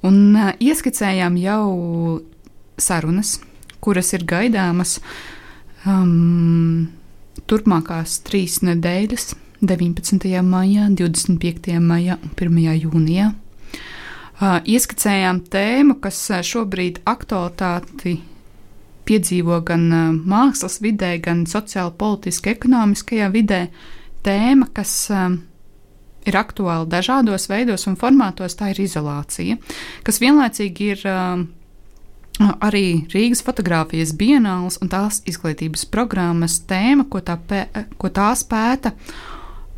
Un 0.05 0.35
uh, 0.37 0.51
ieskicējām 0.61 1.37
jau 1.41 1.65
sarunas, 2.81 3.39
kuras 3.83 4.13
ir 4.13 4.25
gaidāmas 4.29 4.99
um, 5.85 6.91
turpmākās 7.49 8.19
trīs 8.25 8.61
nedēļas, 8.65 9.33
19. 9.65 10.29
maijā, 10.45 10.89
25. 10.93 11.79
maijā 11.81 12.19
un 12.21 12.37
1. 12.37 12.61
jūnijā 12.85 13.31
ieskicējām 14.41 15.41
tēmu, 15.47 15.99
kas 16.03 16.19
šobrīd 16.43 16.99
aktualitāti 17.07 18.17
piedzīvo 19.05 19.59
gan 19.65 19.87
mākslas 20.25 20.79
vidē, 20.83 21.15
gan 21.23 21.45
sociāli, 21.49 21.93
politiski, 21.97 22.55
ekonomiskajā 22.55 23.29
vidē. 23.33 23.67
Tēma, 24.25 24.71
kas 24.73 24.95
ir 26.25 26.37
aktuāla 26.39 26.87
dažādos 26.89 27.45
veidos 27.51 27.85
un 27.89 27.97
formātos, 27.99 28.57
tā 28.57 28.71
ir 28.73 28.81
izolācija, 28.87 29.59
kas 30.05 30.21
vienlaicīgi 30.23 30.89
ir 30.95 31.05
arī 32.39 33.05
Rīgas 33.13 33.43
fotografijas 33.45 34.13
bienāls 34.17 34.79
un 34.81 34.89
tās 34.91 35.21
izglītības 35.29 35.85
programmas 35.91 36.59
tēma, 36.67 37.07
ko 37.09 37.21
tā, 37.23 37.37
pē, 37.37 37.65
ko 37.97 38.11
tā 38.11 38.31
spēta 38.35 38.91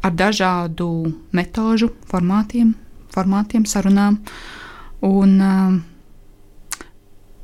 ar 0.06 0.16
dažādu 0.18 0.90
metožu 1.36 1.92
formātiem, 2.10 2.74
formātiem, 3.14 3.66
sarunām. 3.70 4.20
Un, 5.06 5.38
um, 5.42 5.78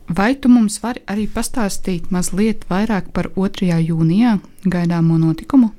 vai 0.08 0.34
tu 0.36 0.52
mums 0.52 0.80
vari 0.84 1.04
arī 1.08 1.28
pastāstīt 1.32 2.12
mazliet 2.12 2.66
vairāk 2.70 3.12
par 3.14 3.32
2. 3.38 3.72
jūnijā 3.84 4.38
gaidāmo 4.66 5.20
notikumu? 5.22 5.72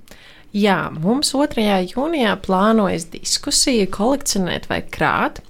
Jā, 0.55 0.87
mums 1.03 1.33
2. 1.35 1.65
jūnijā 1.91 2.37
plānojas 2.45 3.09
diskusija, 3.11 3.89
kolekcionēt 3.91 4.69
vai 4.71 4.85
krāt, 4.87 5.41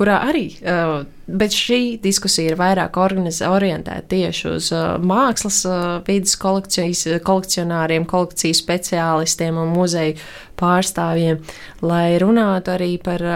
kurā 0.00 0.22
arī, 0.30 0.46
uh, 0.64 1.02
bet 1.28 1.52
šī 1.52 1.98
diskusija 2.00 2.54
ir 2.54 2.56
vairāk 2.56 2.96
orientēta 2.96 4.00
tieši 4.08 4.48
uz 4.54 4.70
uh, 4.72 4.96
mākslas 4.96 5.60
uh, 5.68 5.84
vidas 6.08 6.38
kolekcionāriem, 6.40 8.08
kolekciju 8.08 8.56
speciālistiem 8.56 9.60
un 9.60 9.76
muzeju 9.76 10.16
pārstāvjiem, 10.56 11.44
lai 11.84 12.16
runātu 12.24 12.78
arī 12.78 12.94
par 12.96 13.28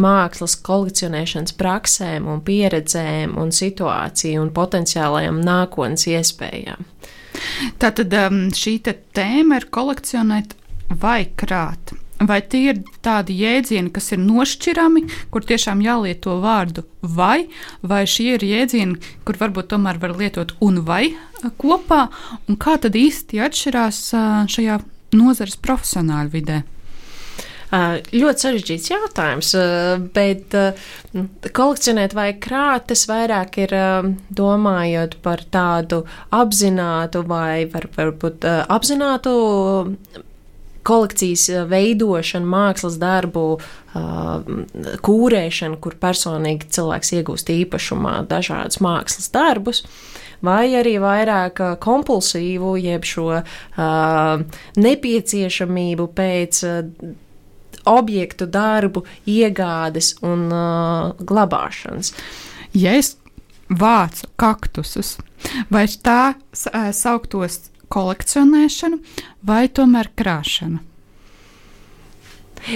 mākslas 0.00 0.56
kolekcionēšanas 0.66 1.54
praksēm 1.58 2.26
un 2.30 2.40
pieredzēm 2.44 3.36
un 3.40 3.52
situāciju 3.54 4.42
un 4.42 4.52
potenciālajām 4.54 5.40
nākotnes 5.44 6.08
iespējām. 6.10 6.86
Tātad 7.82 8.14
um, 8.18 8.40
šī 8.54 8.78
tēma 8.86 9.60
ir 9.60 9.68
kolekcionēt 9.74 10.54
vai 11.00 11.24
krāt. 11.38 11.94
Vai 12.24 12.38
tie 12.46 12.70
ir 12.70 12.78
tādi 13.04 13.34
jēdzieni, 13.40 13.90
kas 13.92 14.12
ir 14.14 14.20
nošķirami, 14.22 15.02
kur 15.34 15.44
tiešām 15.44 15.82
jālieto 15.82 16.36
vārdu 16.40 16.84
vai, 17.02 17.48
vai 17.82 18.04
šie 18.08 18.36
ir 18.36 18.46
jēdzieni, 18.46 19.00
kur 19.26 19.36
varbūt 19.40 19.72
tomēr 19.74 19.98
var 20.00 20.14
lietot 20.16 20.54
un 20.64 20.78
vai 20.86 21.08
uh, 21.10 21.50
kopā, 21.58 22.06
un 22.48 22.58
kā 22.60 22.78
tad 22.80 22.96
īsti 22.98 23.42
atšķirās 23.44 24.04
uh, 24.14 24.38
šajā 24.50 24.78
nozares 25.18 25.58
profesionāļu 25.60 26.34
vidē? 26.38 26.62
Ļoti 28.14 28.44
sarežģīts 28.44 28.90
jautājums, 28.92 29.50
bet 30.14 30.54
kolekcionēt 31.56 32.14
vai 32.16 32.28
krāt, 32.38 32.88
tas 32.90 33.06
vairāk 33.10 33.58
ir 33.64 33.74
domājot 34.30 35.16
par 35.24 35.42
tādu 35.54 36.04
apzinātu 36.34 37.24
vai 37.26 37.64
var, 37.72 37.88
varbūt 37.96 38.46
apzinātu 38.46 39.34
kolekcijas 40.84 41.48
veidošanu, 41.70 42.50
mākslas 42.52 42.98
darbu, 43.00 43.46
kūrēšanu, 45.08 45.80
kur 45.80 45.96
personīgi 46.02 46.68
cilvēks 46.76 47.14
iegūst 47.18 47.52
īpašumā 47.54 48.18
dažādus 48.28 48.82
mākslas 48.84 49.30
darbus 49.34 49.84
vai 50.44 50.74
arī 50.76 50.98
vairāk 51.00 51.60
kompulsīvu, 51.80 52.74
jeb 52.82 53.06
šo 53.08 53.40
nepieciešamību 54.76 56.08
pēc 56.18 56.64
objektu 57.88 58.46
darbu, 58.46 59.04
iegādes 59.26 60.14
un 60.24 60.48
uh, 60.52 61.12
glabāšanas. 61.18 62.14
Ja 62.74 62.94
es 62.98 63.14
vācu 63.68 64.30
kaktusus, 64.40 65.16
vai 65.72 65.86
tā 65.88 66.34
uh, 66.34 66.88
sauktos 66.94 67.68
kolekcionēšanu 67.94 69.00
vai 69.46 69.66
tomēr 69.68 70.10
krāšanu? 70.16 70.80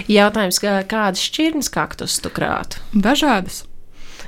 Jautājums, 0.04 0.60
kādas 0.60 1.22
šķirnes 1.24 1.70
kaktus 1.72 2.18
tu 2.20 2.28
krātu? 2.28 2.82
Dažādas 2.92 3.64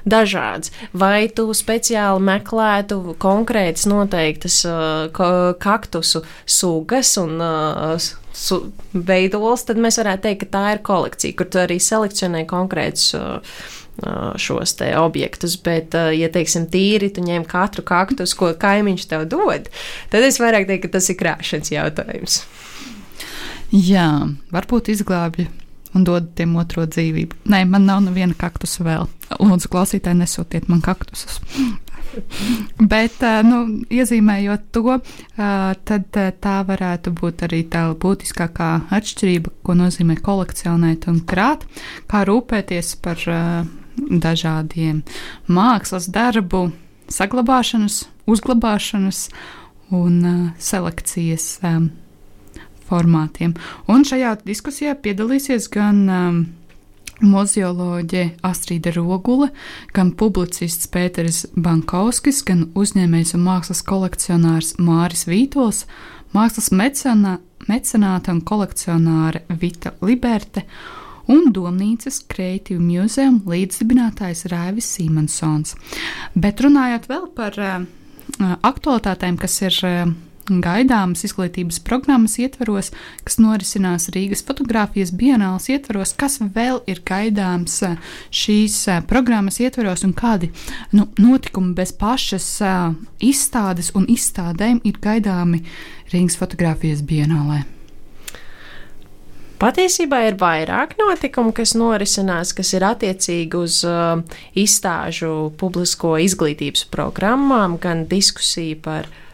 dažādas. 0.04 0.70
Vai 0.92 1.28
tu 1.28 1.50
speciāli 1.56 2.22
meklētu 2.24 3.16
konkrētas 3.20 3.86
noteiktas 3.90 4.62
uh, 4.68 5.54
kaktusu 5.60 6.24
sugas 6.46 7.16
un 7.20 7.36
uh, 7.40 8.10
veidols, 8.92 9.66
tad 9.68 9.80
mēs 9.82 10.00
varētu 10.00 10.26
teikt, 10.28 10.44
ka 10.44 10.50
tā 10.54 10.64
ir 10.76 10.82
kolekcija, 10.86 11.36
kur 11.38 11.50
tu 11.50 11.62
arī 11.62 11.80
selekcionē 11.82 12.46
konkrētus. 12.50 13.12
Uh, 13.18 13.60
uh 14.00 14.32
šos 14.40 14.78
te 14.78 14.86
objektus, 14.96 15.58
bet, 15.60 15.92
uh, 15.98 16.08
ja 16.14 16.30
teiksim, 16.32 16.68
tīri 16.72 17.10
tu 17.12 17.24
ņem 17.26 17.44
katru 17.48 17.84
kaktus, 17.84 18.32
ko 18.38 18.52
kaimiņš 18.56 19.08
tev 19.10 19.26
dod, 19.28 19.68
tad 20.12 20.24
es 20.24 20.40
vairāk 20.40 20.70
teiktu, 20.70 20.88
ka 20.88 20.96
tas 20.96 21.10
ir 21.12 21.18
krāšanas 21.20 21.72
jautājums. 21.74 22.38
Jā, 23.70 24.08
varbūt 24.54 24.88
izglābj 24.94 25.50
un 25.94 26.06
dod 26.06 26.30
tiem 26.38 26.54
otro 26.60 26.86
dzīvību. 26.86 27.44
Nē, 27.50 27.64
man 27.68 27.86
nav 27.88 28.02
neviena 28.06 28.36
kaktusa 28.38 28.86
vēl. 28.86 29.08
Lūdzu, 29.38 29.70
klausītāji, 29.72 30.20
nesūtiet 30.22 30.70
man 30.70 30.82
kaktusus. 30.84 31.40
Bet, 32.92 33.20
nu, 33.46 33.60
iezīmējot 33.92 34.66
to, 34.74 34.98
tad 35.36 36.18
tā 36.42 36.56
varētu 36.66 37.12
būt 37.20 37.44
arī 37.46 37.62
tā 37.70 37.84
būtiskākā 38.02 38.70
atšķirība, 38.96 39.52
ko 39.66 39.76
nozīmē 39.78 40.18
kolekcionēt 40.24 41.06
un 41.12 41.22
krāt, 41.28 41.66
kā 42.10 42.24
rūpēties 42.28 42.96
par 43.04 43.22
dažādiem 43.96 45.02
mākslas 45.50 46.08
darbu 46.10 46.70
saglabāšanas, 47.10 48.04
uzglabāšanas 48.30 49.24
un 49.94 50.52
selekcijas 50.58 51.58
formātiem. 52.90 53.54
Un 53.90 54.06
šajā 54.06 54.36
diskusijā 54.46 54.96
piedalīsies 54.98 55.68
gan 55.70 56.02
muzeoloģe 57.20 58.24
Astrīda 58.46 58.92
Rogule, 58.96 59.50
gan 59.96 60.12
publicists 60.16 60.88
Pēteris 60.92 61.44
Bankovskis, 61.56 62.42
gan 62.46 62.68
uzņēmējs 62.78 63.34
un 63.36 63.44
mākslas 63.46 63.82
kolekcionārs 63.86 64.74
Māris 64.80 65.26
Vītols, 65.28 65.84
mākslas 66.36 66.70
mecenā, 66.72 67.38
mecenāta 67.68 68.34
un 68.34 68.42
kolekcionāre 68.46 69.44
Vita 69.60 69.94
Liberte 70.00 70.64
un 71.30 71.52
domnīcas 71.54 72.22
Creative 72.30 72.80
Museum 72.82 73.40
līdzdibinātājs 73.48 74.48
Raivis 74.50 74.88
Simonsons. 74.96 75.76
Bet 76.34 76.62
runājot 76.64 77.06
vēl 77.10 77.28
par 77.36 77.60
uh, 77.60 77.78
aktualitātēm, 78.66 79.38
kas 79.38 79.60
ir 79.62 79.78
uh, 79.86 80.10
gaidāmas 80.58 81.22
izglītības 81.28 81.78
programmas 81.86 82.34
ietvaros, 82.42 82.90
kas 83.22 83.38
norisinās 83.38 84.08
Rīgas 84.10 84.42
fotografijas 84.46 85.14
bienāls 85.14 85.70
ietvaros, 85.70 86.16
kas 86.18 86.40
vēl 86.42 86.82
ir 86.90 87.02
gaidāms 87.06 87.78
eh, 87.86 87.96
šīs 88.34 88.82
eh, 88.90 89.00
programmas 89.06 89.60
ietvaros 89.62 90.02
un 90.08 90.14
kādi 90.18 90.50
nu, 90.90 91.06
notikumi 91.20 91.76
bez 91.78 91.92
pašas 91.94 92.46
uh, 92.64 92.94
izstādes 93.22 93.92
un 93.94 94.06
izstādēm 94.10 94.80
ir 94.88 94.98
gaidāmi 95.02 95.62
Rīgas 96.10 96.38
fotografijas 96.40 97.04
bienālē. 97.06 97.62
Patiesībā 99.60 100.22
ir 100.24 100.38
vairāk 100.40 100.94
notikumu, 100.96 101.52
kas 101.52 101.74
norisinās, 101.76 102.54
kas 102.56 102.70
ir 102.72 102.86
attiecīgi 102.88 103.58
uz 103.60 103.82
uh, 103.84 104.22
izstāžu 104.56 105.50
publisko 105.60 106.14
izglītības 106.24 106.86
programmām, 106.88 107.76
gan 107.82 108.06
diskusija 108.08 108.78
par 108.80 109.10
uh, 109.10 109.29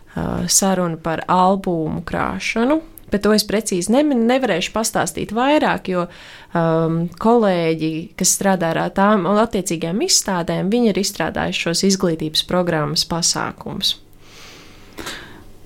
saruna 0.49 1.01
par 1.03 1.25
albumu 1.29 2.03
krāšanu. 2.07 2.81
Bet 3.07 3.23
to 3.23 3.31
es 3.37 3.45
precīzi 3.47 3.93
ne, 3.95 4.01
nevarēšu 4.03 4.73
pastāstīt 4.75 5.31
vairāk, 5.37 5.93
jo 5.93 6.07
um, 6.09 7.05
kolēģi, 7.23 7.93
kas 8.19 8.33
strādā 8.35 8.73
ar 8.75 8.81
tām 8.97 9.29
un 9.31 9.39
attiecīgām 9.39 10.03
izstādēm, 10.09 10.73
viņi 10.73 10.91
ir 10.91 10.99
izstrādājuši 11.05 11.69
šos 11.69 11.85
izglītības 11.93 12.43
programmas 12.51 13.07
pasākumus. 13.07 13.95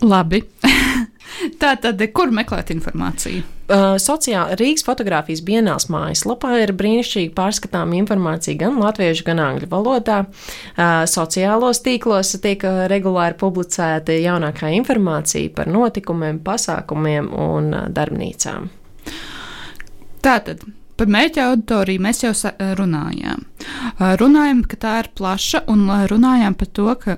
Labi. 0.05 0.45
Tā 1.61 1.75
tad, 1.77 2.01
kur 2.17 2.31
meklēt 2.33 2.71
informāciju? 2.73 3.43
Uh, 3.71 3.95
sociāla 4.03 4.57
Rīgas 4.59 4.83
fotografijas 4.87 5.43
bienāls 5.47 5.91
mājaslapā 5.93 6.57
ir 6.63 6.73
brīnišķīgi 6.75 7.35
pārskatām 7.37 7.93
informācija 7.99 8.59
gan 8.59 8.81
latviešu, 8.81 9.27
gan 9.29 9.43
angļu 9.45 9.69
valodā. 9.71 10.23
Uh, 10.25 11.05
sociālos 11.11 11.83
tīklos 11.85 12.33
tiek 12.43 12.65
uh, 12.67 12.87
regulāri 12.91 13.37
publicēta 13.39 14.17
jaunākā 14.17 14.73
informācija 14.79 15.53
par 15.55 15.69
notikumiem, 15.71 16.41
pasākumiem 16.47 17.29
un 17.37 17.73
darbnīcām. 17.95 18.71
Tātad. 20.25 20.65
Par 21.01 21.09
mērķa 21.09 21.47
auditoriju 21.49 22.03
mēs 22.05 22.19
jau 22.21 22.33
runājām. 22.77 23.47
Runājam, 24.21 24.59
ka 24.69 24.77
tā 24.77 24.97
ir 25.01 25.09
plaša, 25.17 25.63
un 25.73 25.87
runājām 26.11 26.57
par 26.61 26.69
to, 26.77 26.91
ka 27.01 27.15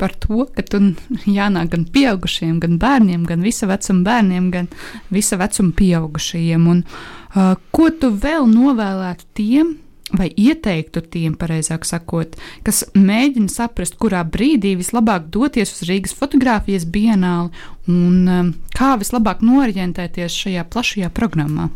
par 0.00 0.14
to, 0.16 0.46
ka 0.56 0.64
tur 0.64 0.90
jānāk 1.28 1.74
gan 1.74 1.84
pieaugušiem, 1.92 2.56
gan 2.62 2.78
bērniem, 2.80 3.26
gan 3.28 3.44
visa 3.44 3.68
vecuma 3.70 4.06
bērniem, 4.08 4.48
gan 4.54 4.70
visa 5.12 5.38
vecuma 5.40 5.76
pieaugušajiem. 5.76 6.66
Un, 6.72 6.82
uh, 6.86 7.54
ko 7.74 7.90
tu 7.92 8.12
vēl 8.24 8.48
novēlētu 8.50 9.30
tiem? 9.38 9.76
Vai 10.10 10.26
ieteiktu 10.34 11.04
tiem, 11.06 11.36
pareizāk 11.38 11.84
sakot, 11.86 12.32
kas 12.66 12.80
mēģina 12.98 13.46
saprast, 13.52 13.94
kurā 14.02 14.24
brīdī 14.26 14.72
vislabāk 14.80 15.28
doties 15.30 15.70
uz 15.76 15.84
Rīgas 15.86 16.16
fotografijas 16.18 16.82
bienāli 16.82 17.52
un 17.86 18.24
um, 18.26 18.48
kā 18.74 18.96
vislabāk 18.98 19.44
norientēties 19.46 20.34
šajā 20.34 20.66
plašajā 20.72 21.12
programmā? 21.14 21.68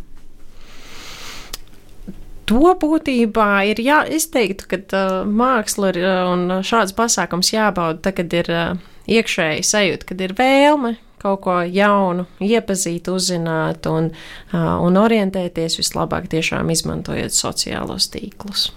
To 2.50 2.74
būtībā 2.76 3.48
ir 3.70 3.80
jā, 3.80 4.02
es 4.04 4.26
teiktu, 4.32 4.66
ka 4.68 4.78
uh, 4.92 5.14
māksla 5.24 5.94
ir 5.94 6.00
un 6.04 6.58
šāds 6.66 6.92
pasākums 6.96 7.54
jābauda, 7.54 8.02
tad, 8.04 8.18
kad 8.18 8.36
ir 8.36 8.50
uh, 8.52 8.82
iekšēji 9.08 9.64
sajūta, 9.64 10.08
kad 10.10 10.24
ir 10.24 10.36
vēlme 10.36 10.96
kaut 11.24 11.40
ko 11.46 11.56
jaunu, 11.64 12.26
iepazīt, 12.44 13.08
uzzināt 13.08 13.88
un, 13.88 14.10
uh, 14.52 14.74
un 14.84 14.98
orientēties 15.00 15.78
vislabāk 15.80 16.28
tiešām 16.32 16.68
izmantojot 16.74 17.32
sociālos 17.32 18.10
tīklus. 18.12 18.68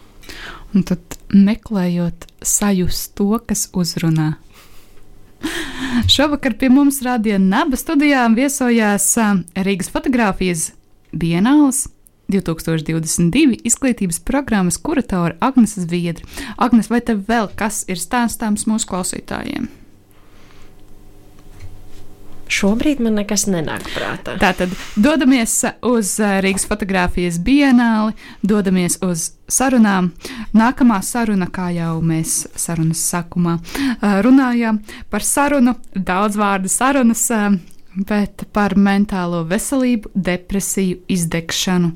Un 0.72 0.88
tad 0.88 1.18
meklējot 1.34 2.28
sajust 2.46 3.18
to, 3.20 3.34
kas 3.44 3.68
uzrunā. 3.76 4.38
Šovakar 6.14 6.56
pie 6.60 6.72
mums 6.72 7.02
rādīja 7.04 7.42
Naba 7.44 7.76
studijām 7.80 8.40
viesojās 8.40 9.12
Rīgas 9.68 9.92
fotografijas 9.92 10.70
bienāls 11.12 11.86
2022 12.32 13.62
izglītības 13.68 14.22
programmas 14.28 14.78
kuratore 14.78 15.38
Agnese 15.40 15.84
Zviedri. 15.86 16.28
Agnes, 16.58 16.92
vai 16.92 17.02
tev 17.02 17.26
vēl 17.28 17.52
kas 17.56 17.84
ir 17.88 18.02
stāstāms 18.02 18.68
mūsu 18.70 18.90
klausītājiem? 18.92 19.70
Šobrīd 22.48 23.02
man 23.04 23.18
nekas 23.20 23.46
nenāk 23.52 23.84
prātā. 23.92 24.38
Tātad 24.40 24.72
dodamies 24.96 25.60
uz 25.86 26.14
eh, 26.24 26.38
Rīgas 26.44 26.68
fotografijas 26.70 27.42
bienāli, 27.44 28.16
dodamies 28.42 28.98
uz 29.04 29.32
sarunām. 29.52 30.14
Nākamā 30.56 31.02
saruna, 31.04 31.50
kā 31.52 31.70
jau 31.76 31.98
mēs 32.00 32.46
sarunas 32.56 33.04
sākumā 33.12 33.58
eh, 33.60 34.20
runājām 34.26 34.80
par 35.12 35.28
sarunu, 35.28 35.76
daudz 35.92 36.40
vārdu 36.40 36.72
sarunas 36.72 37.26
eh, 37.36 37.60
bet 37.98 38.46
par 38.54 38.78
mentālo 38.78 39.44
veselību, 39.50 40.12
depresiju, 40.14 41.02
izdegšanu. 41.10 41.94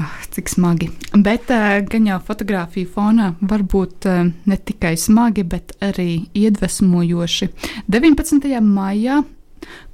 Ah, 0.00 0.14
cik 0.32 0.48
smagi. 0.48 0.88
Bet 1.12 1.50
uh, 1.52 1.82
gan 1.84 2.06
jau 2.08 2.16
fotografija 2.24 2.88
fonā 2.88 3.34
var 3.40 3.64
būt 3.68 4.06
uh, 4.08 4.30
ne 4.48 4.56
tikai 4.56 4.94
smagi, 4.96 5.44
bet 5.44 5.74
arī 5.84 6.22
iedvesmojoši. 6.32 7.50
19. 7.92 8.48
maijā 8.64 9.18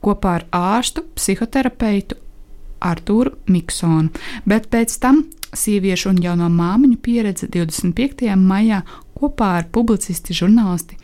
kopā 0.05 0.37
ar 0.39 0.47
ārstu, 0.55 1.03
psihoterapeitu 1.19 2.21
Artūru 2.87 3.35
Miksonu, 3.51 4.13
bet 4.47 4.69
pēc 4.71 4.95
tam 5.03 5.25
sieviešu 5.57 6.13
un 6.13 6.23
jauno 6.23 6.53
māmiņu 6.53 7.01
pieredze 7.03 7.51
25. 7.51 8.31
maijā 8.37 8.85
kopā 9.17 9.57
ar 9.63 9.69
publicisti 9.73 10.37
žurnālisti 10.37 11.01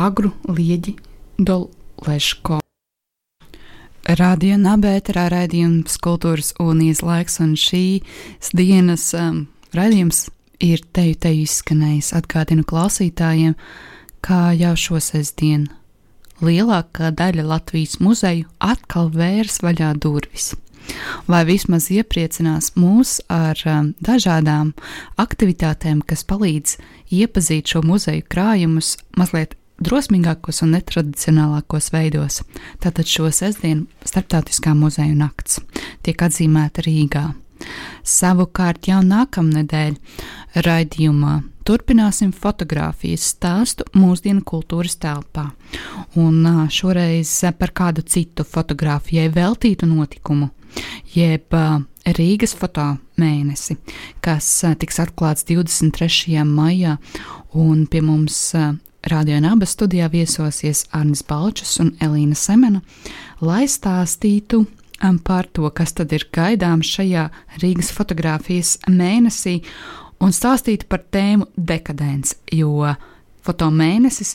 Agru 0.00 0.32
Lieģi 0.48 0.96
Doleško. 1.36 2.62
Radio 4.08 4.56
Nabērā 4.56 5.26
raidījums 5.28 5.98
Kultūras 6.00 6.54
unijas 6.58 7.02
laiks, 7.04 7.36
un 7.44 7.52
šīs 7.58 8.48
dienas 8.56 9.10
um, 9.12 9.42
raidījums 9.76 10.30
ir 10.64 10.80
teju 10.96 11.18
teju 11.20 11.44
izskanējis. 11.44 12.14
Atgādinu 12.16 12.64
klausītājiem, 12.64 13.58
kā 14.24 14.54
jau 14.56 14.72
šo 14.80 15.02
sestdienu 15.04 15.68
lielākā 16.40 17.12
daļa 17.12 17.44
Latvijas 17.44 17.98
muzeju 18.00 18.48
atkal 18.64 19.12
vērs 19.12 19.60
vaļā 19.60 19.92
durvis. 20.00 20.54
Vai 21.28 21.44
vismaz 21.44 21.90
iepriecinās 21.92 22.72
mūs 22.80 23.18
ar 23.28 23.60
um, 23.68 23.92
dažādām 24.00 24.72
aktivitātēm, 25.20 26.00
kas 26.00 26.24
palīdz 26.24 26.78
iepazīt 27.12 27.68
šo 27.76 27.84
muzeju 27.84 28.24
krājumus 28.32 28.96
mazliet 29.20 29.59
drosmīgākos 29.84 30.62
un 30.64 30.74
netradicionālākos 30.76 31.90
veidos. 31.94 32.40
Tātad 32.82 33.08
šo 33.08 33.30
sestdienu 33.34 33.86
Startautiskā 34.06 34.74
muzeja 34.76 35.14
nakts 35.16 35.60
tiek 36.04 36.26
atzīmēta 36.26 36.84
Rīgā. 36.86 37.30
Savukārt 38.06 38.88
jau 38.88 39.00
nākamnedēļ 39.04 39.96
raidījumā 40.64 41.34
turpināsim 41.68 42.32
fotografijas 42.32 43.26
stāstu 43.34 43.84
mūsdienu 43.94 44.42
kultūras 44.46 44.96
telpā, 45.00 45.50
un 46.18 46.66
šoreiz 46.72 47.34
par 47.58 47.74
kādu 47.76 48.02
citu 48.02 48.46
fotografijai 48.48 49.28
veltītu 49.34 49.88
notikumu, 49.90 50.50
jeb 51.14 51.54
Rīgas 52.10 52.56
fotomēnesi, 52.56 53.76
kas 54.24 54.48
tiks 54.80 55.02
atklāts 55.04 55.44
23. 55.46 56.40
maijā, 56.48 56.96
un 57.52 57.84
pie 57.90 58.00
mums 58.02 58.40
Radio 59.08 59.38
Naba 59.40 59.64
studijā 59.64 60.10
viesosies 60.12 60.82
Arnis 60.92 61.22
Balčs 61.24 61.78
un 61.80 61.94
Elīna 62.04 62.36
Semena, 62.36 62.82
lai 63.40 63.64
stāstītu 63.64 64.66
par 65.24 65.46
to, 65.48 65.70
kas 65.72 65.94
tad 65.96 66.12
ir 66.12 66.26
gaidāms 66.36 66.90
šajā 66.98 67.30
Rīgas 67.62 67.88
fotografijas 67.96 68.74
mēnesī, 68.84 69.62
un 70.20 70.34
stāstītu 70.36 70.84
par 70.84 71.00
tēmu 71.08 71.48
dekadence, 71.56 72.36
jo 72.52 72.92
fotomēnesis 73.40 74.34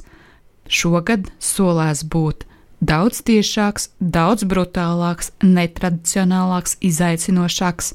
šogad 0.65 1.29
solās 1.37 2.01
būt 2.01 2.47
daudz 2.81 3.21
tiešāks, 3.21 3.91
daudz 3.99 4.47
brutālāks, 4.49 5.29
netradicionālāks, 5.45 6.79
izaicinošāks, 6.81 7.93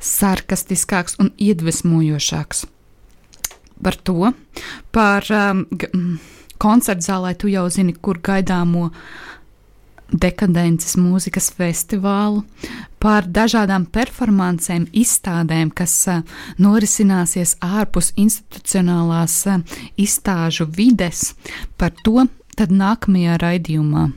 sarkastiskāks 0.00 1.16
un 1.16 1.32
iedvesmojošāks. 1.40 2.66
Par 3.80 3.96
to, 3.96 4.32
par 4.92 5.26
um, 5.32 5.64
koncertu 6.60 7.06
zālē, 7.06 7.34
tu 7.38 7.48
jau 7.48 7.66
zini, 7.72 7.94
kur 7.96 8.20
gaidāmo 8.20 8.90
dekadences 10.10 10.96
mūzikas 10.98 11.52
festivālu, 11.54 12.42
par 13.00 13.28
dažādām 13.30 13.86
performancēm, 13.94 14.88
izstādēm, 14.92 15.70
kas 15.70 15.94
uh, 16.10 16.24
norisināsies 16.58 17.56
ārpus 17.64 18.10
institucionālās 18.18 19.38
uh, 19.48 19.62
izstāžu 19.96 20.66
vides, 20.66 21.30
par 21.78 21.94
to, 22.04 22.26
tad 22.58 22.74
nākamajā 22.74 23.38
raidījumā. 23.40 24.10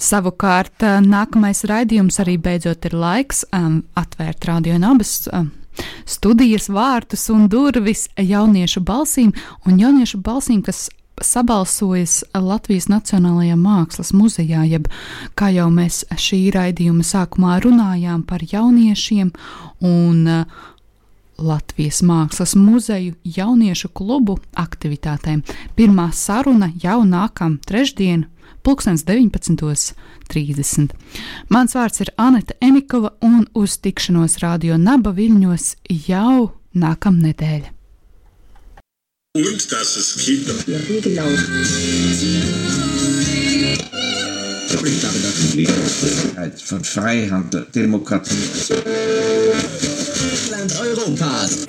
Savukārt, 0.00 0.84
nākamais 1.04 1.62
raidījums 1.68 2.20
arī 2.22 2.38
beidzot 2.40 2.86
ir 2.88 2.96
laiks 2.96 3.44
um, 3.56 3.82
atvērt 4.00 4.46
radio 4.48 4.76
un 4.80 4.86
abas. 4.94 5.14
Um, 5.32 5.50
Studijas 6.08 6.68
vārtus 6.72 7.28
un 7.32 7.46
durvis 7.50 8.08
jauniešu 8.18 8.82
balsīm, 8.86 9.34
un 9.66 9.78
jauniešu 9.78 10.20
balsīm, 10.24 10.62
kas 10.66 10.88
sabalsojas 11.20 12.22
Latvijas 12.34 12.88
Nacionālajā 12.88 13.56
Mākslas 13.60 14.14
muzejā, 14.16 14.64
jeb 14.68 14.88
kā 15.36 15.50
jau 15.52 15.68
mēs 15.72 16.02
šī 16.16 16.46
raidījuma 16.54 17.04
sākumā 17.04 17.60
runājām 17.64 18.24
par 18.28 18.44
jauniešiem 18.52 19.32
un 19.84 20.26
uh, 20.26 20.60
Latvijas 21.40 22.02
Mākslas 22.04 22.54
muzeju 22.56 23.14
jauniešu 23.24 23.88
klubu 23.96 24.38
aktivitātēm. 24.60 25.40
Pirmā 25.76 26.10
saruna 26.12 26.70
jau 26.82 27.00
nākamā 27.08 27.60
trešdiena, 27.66 28.28
19.30. 28.62 30.88
Mans 31.48 31.74
vārds 31.74 32.00
ir 32.04 32.10
Anita 32.16 32.54
Enikova, 32.60 33.10
un 33.20 33.46
uz 33.54 33.78
tikšanos 33.82 34.38
Radio 34.44 34.76
Naba 34.78 35.10
Viļņos 35.16 35.74
jau 36.06 36.50
nākamnedēļ. 36.74 37.80
Und 39.32 39.70
dass 39.70 39.96
es 39.96 40.16
Kinder. 40.16 40.54
Ja, 40.66 40.78
genau? 41.02 41.28
von 46.64 46.84
Freihandel, 46.84 47.66
Demokratie. 47.72 48.36
Land 50.50 50.72
Europas. 50.80 51.66